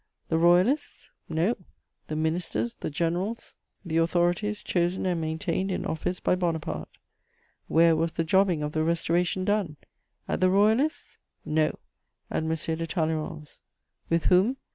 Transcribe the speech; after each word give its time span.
The 0.29 0.39
Royalists? 0.39 1.11
No: 1.29 1.55
the 2.07 2.15
ministers, 2.15 2.73
the 2.73 2.89
generals, 2.89 3.53
the 3.85 3.97
authorities 3.97 4.63
chosen 4.63 5.05
and 5.05 5.21
maintained 5.21 5.69
in 5.69 5.85
office 5.85 6.19
by 6.19 6.33
Bonaparte. 6.33 6.89
Where 7.67 7.95
was 7.95 8.13
the 8.13 8.23
jobbing 8.23 8.63
of 8.63 8.71
the 8.71 8.83
Restoration 8.83 9.45
done? 9.45 9.77
At 10.27 10.41
the 10.41 10.49
Royalists'? 10.49 11.19
No: 11.45 11.77
at 12.31 12.41
M. 12.41 12.49
de 12.49 12.87
Talleyrand's. 12.87 13.59
With 14.09 14.25
whom? 14.25 14.57